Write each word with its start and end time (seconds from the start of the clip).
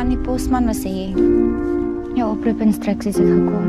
Johan 0.00 0.16
die 0.16 0.24
posman 0.24 0.64
was 0.64 0.78
sê 0.80 0.90
jou 2.16 2.26
oproep 2.32 2.62
instruksies 2.64 3.18
het 3.20 3.26
gekom. 3.28 3.66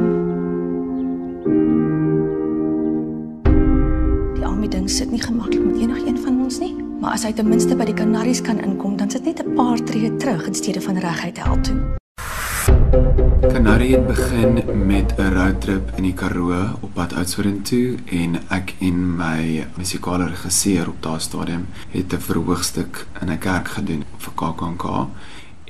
Die 4.38 4.46
army 4.47 4.70
ding 4.71 4.88
sit 4.88 5.12
nie 5.12 5.20
gemaklik 5.20 5.65
met 5.65 5.81
enigiemand 5.81 6.21
van 6.23 6.38
ons 6.46 6.62
nie, 6.63 6.71
maar 7.02 7.17
as 7.17 7.25
hy 7.28 7.33
ten 7.36 7.49
minste 7.52 7.75
by 7.75 7.89
die 7.89 7.97
Kanaries 7.97 8.39
kan 8.47 8.63
inkom, 8.63 8.96
dan 8.96 9.12
sit 9.12 9.28
net 9.28 9.44
'n 9.44 9.57
paar 9.59 9.83
tree 9.83 10.07
terug 10.23 10.47
in 10.47 10.55
steede 10.55 10.79
van 10.79 11.02
reguit 11.04 11.38
hel 11.44 11.59
toe. 11.67 11.75
Kanarie 13.52 13.91
het 14.00 14.07
begin 14.07 14.63
met 14.88 15.11
'n 15.20 15.34
roadtrip 15.36 15.91
in 15.98 16.04
die 16.04 16.13
Karoo 16.13 16.79
op 16.79 16.93
pad 16.93 17.13
Oudtshoorn 17.13 17.61
toe 17.61 17.98
en 18.05 18.39
ek 18.48 18.75
en 18.79 19.18
my 19.18 19.68
musikale 19.75 20.32
regisseur 20.32 20.88
op 20.88 21.04
daardie 21.04 21.27
stadium 21.27 21.68
het 21.91 22.13
'n 22.13 22.20
verhoogstuk 22.20 23.07
in 23.21 23.29
'n 23.32 23.38
kerk 23.38 23.68
gedoen 23.68 24.04
vir 24.18 24.34
KAKNK 24.36 25.09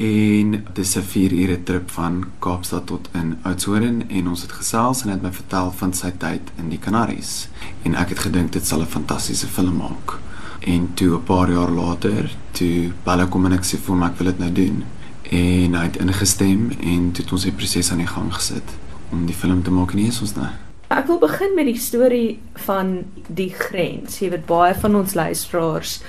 en 0.01 0.51
dit 0.51 0.77
is 0.77 0.95
'n 0.95 1.01
4 1.01 1.31
ure 1.31 1.63
trip 1.63 1.91
van 1.91 2.25
Kaapstad 2.39 2.85
tot 2.85 3.09
in 3.13 3.37
Oudtshoorn 3.41 4.09
en 4.09 4.27
ons 4.27 4.41
het 4.41 4.51
gesels 4.51 5.01
en 5.03 5.09
het 5.09 5.21
my 5.21 5.31
vertel 5.31 5.71
van 5.71 5.93
sy 5.93 6.11
tyd 6.17 6.41
in 6.57 6.69
die 6.69 6.79
Kanaries. 6.79 7.47
En 7.83 7.95
ek 7.95 8.09
het 8.09 8.19
gedink 8.19 8.51
dit 8.51 8.67
sal 8.67 8.81
'n 8.81 8.85
fantastiese 8.85 9.47
film 9.47 9.75
maak. 9.75 10.19
En 10.59 10.93
toe 10.93 11.17
'n 11.17 11.23
paar 11.23 11.51
jaar 11.51 11.69
later 11.69 12.35
toe 12.51 12.91
Bella 13.03 13.25
kom 13.25 13.45
en 13.45 13.53
ek 13.53 13.63
sê 13.63 13.77
vir 13.77 13.95
my 13.95 14.05
ek 14.05 14.17
wil 14.17 14.27
dit 14.27 14.39
nou 14.39 14.51
doen. 14.51 14.83
En 15.23 15.73
hy 15.73 15.83
het 15.83 15.97
ingestem 15.97 16.71
en 16.79 17.11
toe 17.11 17.23
het 17.23 17.31
ons 17.31 17.43
die 17.43 17.51
proses 17.51 17.91
aan 17.91 17.97
die 17.97 18.07
gang 18.07 18.33
gesit 18.33 18.69
om 19.11 19.25
die 19.25 19.35
film 19.35 19.63
te 19.63 19.71
maak. 19.71 19.91
En 19.91 19.97
hier 19.97 20.07
is 20.07 20.21
ons 20.21 20.35
nou. 20.35 20.49
Ek 20.87 21.07
wil 21.07 21.19
begin 21.19 21.55
met 21.55 21.65
die 21.65 21.79
storie 21.79 22.39
van 22.53 23.05
die 23.27 23.53
grens. 23.53 24.19
Jy 24.19 24.29
weet 24.29 24.45
baie 24.45 24.73
van 24.75 24.95
ons 24.95 25.13
luisteraars 25.13 26.01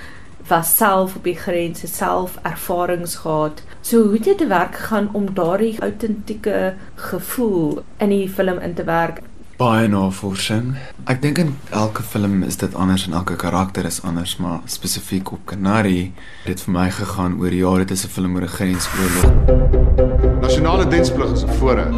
was 0.48 0.77
self 0.77 1.16
op 1.16 1.24
die 1.24 1.37
grens, 1.37 1.80
het 1.80 1.95
self 1.95 2.38
ervarings 2.42 3.14
gehad. 3.14 3.62
So 3.80 4.02
hoe 4.02 4.12
het 4.12 4.24
dit 4.24 4.38
te 4.38 4.46
werk 4.46 4.74
gegaan 4.74 5.09
om 5.12 5.34
daardie 5.34 5.80
autentieke 5.80 6.74
gevoel 6.95 7.83
in 7.98 8.08
die 8.08 8.28
film 8.28 8.58
in 8.58 8.75
te 8.75 8.84
werk? 8.84 9.22
baie 9.62 9.89
navorsing. 9.89 10.72
Ek 11.11 11.20
dink 11.22 11.39
in 11.39 11.52
elke 11.77 12.02
film 12.02 12.41
is 12.47 12.56
dit 12.58 12.72
anders 12.75 13.05
en 13.06 13.14
elke 13.19 13.36
karakter 13.39 13.86
is 13.86 14.00
anders, 14.02 14.36
maar 14.42 14.62
spesifiek 14.67 15.30
op 15.36 15.44
Canary 15.47 16.12
het 16.42 16.48
dit 16.50 16.64
vir 16.64 16.74
my 16.74 16.89
gegaan 16.91 17.36
oor 17.41 17.55
jare 17.55 17.84
dit 17.84 17.97
is 17.97 18.05
'n 18.05 18.12
film 18.17 18.34
oor 18.36 18.42
'n 18.42 18.56
grensoorlog. 18.56 19.28
Nasionale 20.41 20.89
diensplig 20.89 21.33
is 21.33 21.45
'n 21.45 21.55
voorreg. 21.58 21.95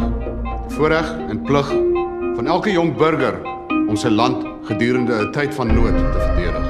Voorreg 0.75 1.07
en 1.29 1.41
plig 1.41 1.67
van 2.35 2.47
elke 2.47 2.71
jong 2.71 2.97
burger 2.97 3.35
om 3.89 3.95
sy 3.95 4.09
land 4.09 4.45
gedurende 4.63 5.13
'n 5.13 5.31
tyd 5.31 5.53
van 5.53 5.67
nood 5.67 5.97
te 6.13 6.19
verdedig. 6.19 6.65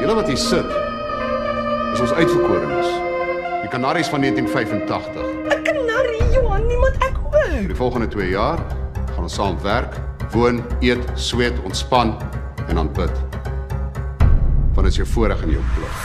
Julle 0.00 0.14
wat 0.14 0.26
hier 0.26 0.36
sit, 0.36 0.85
is 1.96 2.02
ons 2.04 2.12
uitverkorenes. 2.12 2.88
Die 3.62 3.70
Kanaries 3.72 4.08
van 4.12 4.20
1985. 4.20 5.22
'n 5.48 5.62
Kanarie, 5.64 6.24
Johan, 6.34 6.66
niemand 6.66 6.96
ek 7.00 7.16
hoor. 7.22 7.48
Vir 7.48 7.72
die 7.72 7.76
volgende 7.76 8.08
2 8.08 8.28
jaar 8.28 8.60
gaan 9.14 9.22
ons 9.22 9.34
saam 9.34 9.56
werk, 9.62 9.96
woon, 10.32 10.60
eet, 10.80 11.00
sweet, 11.14 11.56
ontspan 11.64 12.12
en 12.68 12.74
dan 12.74 12.92
bid. 12.92 13.12
Want 14.74 14.84
dit 14.84 14.92
is 14.92 14.96
jou 14.96 15.08
voorreg 15.08 15.42
en 15.42 15.50
jou 15.50 15.62
plig. 15.76 15.96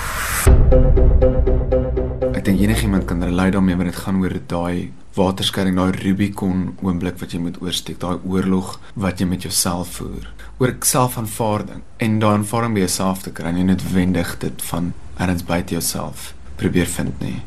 Ek 2.39 2.45
dink 2.45 2.59
enigiemand 2.59 3.05
kan 3.05 3.23
relate 3.23 3.51
daarmee 3.51 3.75
wanneer 3.75 3.93
dit 3.93 4.03
gaan 4.03 4.21
oor 4.23 4.35
daai 4.47 4.93
waterskeiding, 5.13 5.75
daai 5.75 5.91
Rubicon 5.91 6.77
oomblik 6.81 7.19
wat 7.19 7.31
jy 7.35 7.39
moet 7.39 7.59
oorsteek, 7.59 7.99
daai 7.99 8.17
oorlog 8.23 8.79
wat 8.95 9.19
jy 9.19 9.27
met 9.27 9.43
jouself 9.43 9.99
voer. 9.99 10.31
Oor 10.57 10.71
selfaanvaarding 10.79 11.83
en 11.97 12.19
daai 12.19 12.33
aanvaarding 12.39 12.73
by 12.79 12.79
jouself 12.87 13.27
te 13.27 13.31
kry, 13.35 13.51
nie 13.51 13.67
noodwendig 13.67 14.39
dit 14.39 14.61
van 14.71 14.93
ergens 15.21 15.45
buite 15.45 15.75
jouself 15.77 16.33
probeer 16.55 16.89
vind 16.89 17.19
nie. 17.21 17.39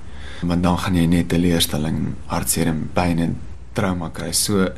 Want 0.44 0.62
dan 0.62 0.78
gaan 0.78 0.98
jy 0.98 1.06
net 1.10 1.28
teleurstelling, 1.32 2.14
hartseer 2.30 2.70
en 2.70 2.84
pyn 2.94 3.22
en 3.24 3.36
trauma 3.74 4.10
kry. 4.14 4.32
So 4.32 4.68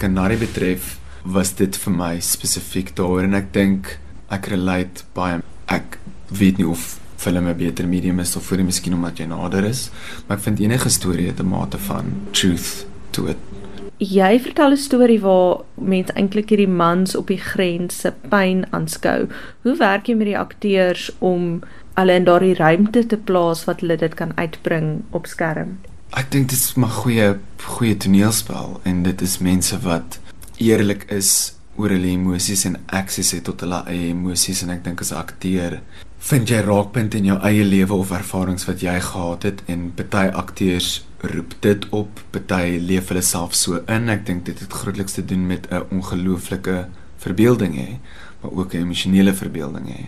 Canary 0.00 0.38
betref 0.40 0.98
was 1.24 1.54
dit 1.58 1.76
vir 1.84 1.94
my 1.94 2.14
spesifiek 2.24 2.94
daaroor 2.98 3.28
en 3.28 3.38
ek 3.38 3.52
dink 3.54 3.96
ek 4.32 4.50
relate 4.52 5.06
baie. 5.16 5.40
Ek 5.72 5.98
weet 6.32 6.58
nie 6.60 6.68
of 6.68 6.98
film 7.22 7.46
'n 7.46 7.56
beter 7.56 7.86
medium 7.86 8.18
is 8.20 8.36
of 8.36 8.44
vir 8.46 8.58
jy 8.58 8.64
miskien 8.64 8.94
omdat 8.94 9.18
jy 9.18 9.26
nader 9.26 9.64
is, 9.64 9.90
maar 10.26 10.38
ek 10.38 10.44
vind 10.44 10.60
enige 10.60 10.90
storie 10.90 11.28
het 11.28 11.40
'n 11.40 11.48
mate 11.48 11.78
van 11.78 12.12
truth 12.32 12.86
to 13.12 13.26
it. 13.26 13.36
Jy 13.98 14.40
vertel 14.40 14.72
'n 14.72 14.76
storie 14.76 15.20
waar 15.20 15.62
mense 15.74 16.12
eintlik 16.12 16.48
hierdie 16.48 16.68
mans 16.68 17.14
op 17.14 17.26
die 17.26 17.38
grens 17.38 18.00
se 18.00 18.12
pyn 18.28 18.66
aanskou. 18.70 19.28
Hoe 19.62 19.76
werk 19.76 20.06
jy 20.06 20.14
met 20.14 20.26
die 20.26 20.38
akteurs 20.38 21.10
om 21.18 21.62
hulle 21.94 22.18
in 22.18 22.24
daardie 22.24 22.54
ruimte 22.54 23.06
te 23.06 23.16
plaas 23.16 23.64
wat 23.68 23.80
hulle 23.80 23.96
dit 23.96 24.14
kan 24.14 24.32
uitbring 24.36 25.02
op 25.10 25.26
skerm? 25.26 25.78
Ek 26.16 26.30
dink 26.32 26.50
dit 26.52 26.58
is 26.58 26.74
maar 26.76 26.92
goeie 27.02 27.38
goeie 27.62 27.96
toneelspel 27.96 28.80
en 28.88 29.02
dit 29.02 29.22
is 29.22 29.38
mense 29.38 29.78
wat 29.84 30.18
eerlik 30.58 31.06
is 31.10 31.54
oor 31.76 31.92
hulle 31.94 32.12
emosies 32.12 32.66
en 32.68 32.76
aksies 32.86 33.32
het 33.32 33.44
tot 33.48 33.64
hulle 33.64 33.84
eie 33.88 34.10
emosies 34.12 34.62
en 34.62 34.74
ek 34.74 34.84
dink 34.84 35.00
as 35.00 35.12
'n 35.12 35.20
akteur 35.24 35.80
vind 36.22 36.50
jy 36.50 36.60
raakpunte 36.62 37.18
in 37.18 37.24
jou 37.32 37.38
eie 37.42 37.64
lewe 37.66 37.96
of 37.98 38.12
ervarings 38.14 38.66
wat 38.68 38.82
jy 38.84 38.94
gehad 39.02 39.42
het 39.48 39.62
en 39.72 39.88
party 39.98 40.28
akteurs 40.38 40.90
roep 41.22 41.54
dit 41.64 41.86
op, 41.94 42.20
party 42.34 42.78
leef 42.82 43.10
hulle 43.10 43.22
self 43.26 43.54
so 43.58 43.80
in. 43.90 44.10
Ek 44.10 44.24
dink 44.26 44.44
dit 44.46 44.58
het 44.58 44.74
grootliks 44.74 45.18
te 45.18 45.24
doen 45.24 45.46
met 45.46 45.66
'n 45.70 45.82
ongelooflike 45.90 46.86
verbeelding 47.22 47.74
hê, 47.78 47.90
maar 48.40 48.52
ook 48.52 48.74
'n 48.74 48.84
emosionele 48.86 49.34
verbeelding 49.34 49.86
hê. 49.88 50.04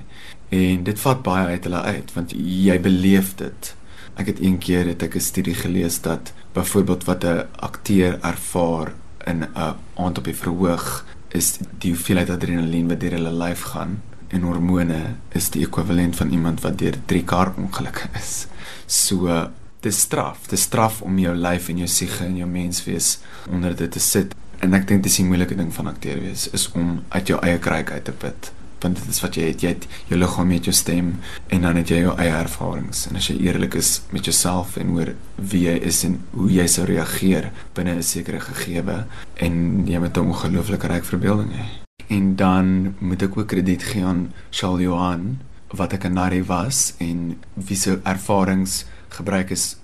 En 0.49 0.85
dit 0.85 1.01
vat 1.01 1.23
baie 1.23 1.47
uit 1.47 1.65
hulle 1.65 1.81
uit 1.81 2.13
want 2.13 2.35
jy 2.37 2.81
beleef 2.81 3.35
dit. 3.35 3.75
Ek 4.15 4.27
het 4.27 4.41
een 4.41 4.59
keer 4.59 4.87
het 4.87 5.03
ek 5.03 5.15
'n 5.15 5.21
studie 5.21 5.55
gelees 5.55 6.01
dat 6.01 6.33
byvoorbeeld 6.53 7.05
wat 7.05 7.25
'n 7.25 7.47
akteur 7.57 8.19
ervaar 8.21 8.93
in 9.27 9.43
'n 9.43 9.77
aand 9.95 10.19
op 10.19 10.25
die 10.25 10.37
verhoog 10.37 11.05
is 11.29 11.59
die 11.79 11.91
hoeveelheid 11.93 12.31
adrenalien 12.31 12.89
wat 12.89 13.01
deur 13.01 13.11
hulle 13.11 13.33
lyf 13.33 13.61
gaan 13.61 14.03
en 14.29 14.43
hormone 14.43 15.17
is 15.29 15.51
die 15.51 15.65
ekwivalent 15.67 16.17
van 16.17 16.31
iemand 16.31 16.61
wat 16.61 16.79
deur 16.79 16.97
3 17.07 17.25
kar 17.25 17.53
ongelukke 17.57 18.09
is. 18.19 18.47
So 18.87 19.51
dis 19.85 20.01
straf, 20.01 20.47
dis 20.49 20.63
straf 20.63 21.03
om 21.03 21.19
jou 21.19 21.35
lyf 21.37 21.69
en 21.69 21.83
jou 21.85 21.89
siege 21.89 22.25
en 22.25 22.37
jou 22.37 22.49
menswees 22.49 23.19
onder 23.51 23.77
dit 23.77 23.91
te 23.91 24.01
sit. 24.01 24.35
En 24.65 24.73
ek 24.73 24.87
dink 24.89 25.03
dis 25.05 25.19
die 25.21 25.27
moeilike 25.29 25.57
ding 25.59 25.69
van 25.77 25.91
akteur 25.91 26.23
wees 26.25 26.47
is 26.57 26.71
om 26.73 27.03
uit 27.13 27.29
jou 27.29 27.37
eie 27.45 27.59
kruik 27.61 27.91
uit 27.93 28.05
te 28.07 28.15
put. 28.17 28.47
Want 28.81 28.97
dit 28.97 29.11
is 29.13 29.21
wat 29.21 29.37
jy 29.37 29.51
het, 29.51 29.65
jy 29.65 29.73
het 29.75 29.85
jou 30.09 30.17
liggaam 30.17 30.49
met 30.49 30.65
jou 30.69 30.73
stem 30.77 31.11
en 31.53 31.67
dan 31.67 31.77
het 31.81 31.93
jy 31.93 31.99
jou 32.01 32.15
eie 32.21 32.33
ervarings. 32.33 33.05
En 33.11 33.21
as 33.21 33.29
jy 33.29 33.37
eerlik 33.45 33.77
is 33.81 33.99
met 34.13 34.25
jouself 34.25 34.79
en 34.81 34.95
oor 34.97 35.13
wie 35.37 35.67
jy 35.67 35.75
is 35.91 36.01
en 36.09 36.17
hoe 36.33 36.49
jy 36.53 36.65
sou 36.73 36.87
reageer 36.89 37.51
binne 37.77 37.97
'n 37.99 38.03
sekere 38.03 38.41
gegewe 38.41 39.05
en 39.37 39.85
jy 39.87 39.99
met 40.01 40.17
'n 40.17 40.33
ongelooflike 40.33 40.89
ryk 40.89 41.05
verbeelding 41.05 41.53
hê. 41.53 41.67
En 42.09 42.37
dan 42.37 42.95
moet 43.01 43.23
ek 43.23 43.37
ook 43.37 43.49
krediet 43.49 43.83
gee 43.83 44.05
aan 44.05 44.33
Charles 44.51 44.81
Johan 44.81 45.41
wat 45.69 45.93
'n 45.93 45.99
kanarie 45.99 46.45
was 46.45 46.95
en 46.99 47.37
wie 47.55 47.77
se 47.77 48.01
ervarings 48.05 48.85
gebruik 49.09 49.51
is. 49.51 49.77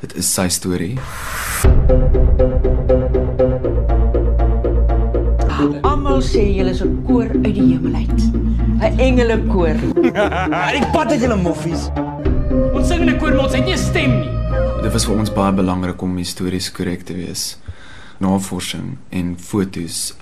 Dit 0.00 0.14
is 0.16 0.34
sy 0.34 0.48
storie. 0.48 0.98
Almal 6.16 6.32
sê 6.32 6.44
julle 6.56 6.72
is 6.72 6.80
'n 6.80 7.04
koor 7.04 7.28
uit 7.28 7.54
die 7.54 7.76
hemel 7.76 7.94
uit. 7.94 8.20
'n 8.80 9.00
Engelekoor. 9.06 9.76
Hy 10.48 10.80
pat 10.94 11.10
dit 11.12 11.20
julle 11.20 11.36
moffies. 11.36 11.90
Ons 12.72 12.88
sing 12.88 13.04
in 13.04 13.10
'n 13.12 13.18
koor, 13.20 13.34
maar 13.36 13.44
ons 13.44 13.52
het 13.52 13.66
nie 13.66 13.76
'n 13.76 13.78
stem 13.78 14.12
nie. 14.20 14.32
Dit 14.80 14.92
was 14.92 15.04
vir 15.04 15.18
ons 15.18 15.32
baie 15.32 15.52
belangrik 15.52 16.00
om 16.00 16.16
histories 16.16 16.72
korrek 16.72 17.04
te 17.04 17.12
wees. 17.12 17.58
Navorsing 18.18 18.96
en 19.10 19.36
fotos, 19.36 20.14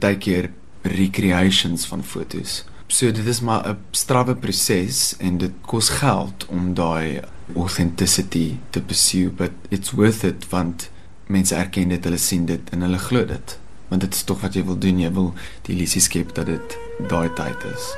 baie 0.00 0.16
keer 0.16 0.50
recreations 0.82 1.84
van 1.84 2.02
fotos. 2.02 2.64
So 2.88 3.12
dit 3.12 3.26
is 3.26 3.40
maar 3.40 3.68
'n 3.68 3.76
strawwe 3.90 4.34
proses 4.34 5.16
en 5.20 5.38
dit 5.38 5.52
kos 5.60 5.88
geld 5.88 6.46
om 6.48 6.74
daai 6.74 7.20
authenticity 7.56 8.56
te 8.70 8.80
pursue, 8.80 9.28
but 9.28 9.52
it's 9.68 9.90
worth 9.90 10.24
it 10.24 10.48
want 10.48 10.90
mense 11.26 11.54
erken 11.54 11.88
dit, 11.88 12.04
hulle 12.04 12.18
sien 12.18 12.46
dit 12.46 12.70
en 12.70 12.80
hulle 12.80 12.98
glo 12.98 13.24
dit. 13.26 13.60
Want 13.92 14.00
dit 14.00 14.14
is 14.14 14.22
tog 14.24 14.40
wat 14.40 14.54
jy 14.56 14.62
wil 14.64 14.78
doen, 14.80 15.00
jy 15.04 15.08
wil 15.12 15.26
die 15.66 15.74
illusie 15.74 16.00
skep 16.00 16.30
dat 16.32 16.46
dit 16.48 16.76
daai 17.10 17.28
tyd 17.36 17.64
is. 17.68 17.88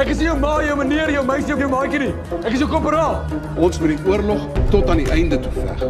Ek 0.00 0.08
is 0.08 0.22
nie 0.22 0.24
jou 0.24 0.36
ma, 0.40 0.54
jou 0.64 0.76
meneer, 0.80 1.10
jou 1.12 1.24
meisie 1.28 1.52
of 1.52 1.60
jou 1.60 1.68
maatjie 1.68 1.98
nie. 2.00 2.14
Ek 2.40 2.54
is 2.56 2.62
jou 2.62 2.68
korporaal. 2.70 3.18
Ons 3.60 3.76
moet 3.82 3.92
die 3.92 4.08
oorlog 4.08 4.46
tot 4.72 4.88
aan 4.88 5.02
die 5.02 5.10
einde 5.12 5.36
toe 5.44 5.52
veg. 5.58 5.84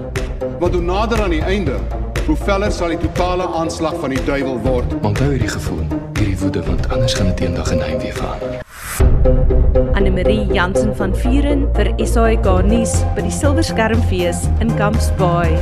Want 0.58 0.74
hoe 0.74 0.82
nader 0.82 1.22
aan 1.22 1.36
die 1.36 1.44
einde, 1.46 1.78
hoe 2.26 2.36
veller 2.42 2.74
sal 2.74 2.90
die 2.90 2.98
totale 3.04 3.46
aanslag 3.60 3.94
van 4.02 4.10
die 4.10 4.24
duiwel 4.26 4.58
word. 4.66 4.96
Onthou 5.06 5.30
hierdie 5.30 5.52
gevoel, 5.54 5.84
hierdie 6.18 6.38
woede 6.42 6.64
want 6.66 6.90
anders 6.90 7.14
gaan 7.14 7.30
dit 7.30 7.44
eendag 7.46 7.70
in 7.76 7.84
heimwee 7.84 8.10
verander. 8.18 8.58
Anne-Marie 9.94 10.50
Jansen 10.50 10.90
van 10.98 11.14
Vuren 11.22 11.68
vir 11.78 11.94
SAK 12.02 12.50
nuus 12.66 12.98
by 13.14 13.22
die 13.22 13.36
Silverskermfees 13.38 14.48
in 14.58 14.74
Camps 14.74 15.14
Bay. 15.22 15.54